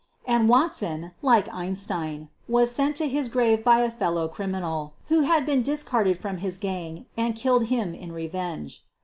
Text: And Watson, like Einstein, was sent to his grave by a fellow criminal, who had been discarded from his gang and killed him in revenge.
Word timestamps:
And 0.25 0.49
Watson, 0.49 1.11
like 1.21 1.47
Einstein, 1.53 2.29
was 2.47 2.71
sent 2.71 2.95
to 2.95 3.07
his 3.07 3.27
grave 3.27 3.63
by 3.63 3.81
a 3.81 3.91
fellow 3.91 4.27
criminal, 4.27 4.95
who 5.09 5.19
had 5.21 5.45
been 5.45 5.61
discarded 5.61 6.17
from 6.17 6.37
his 6.37 6.57
gang 6.57 7.05
and 7.15 7.35
killed 7.35 7.65
him 7.67 7.93
in 7.93 8.11
revenge. 8.11 8.81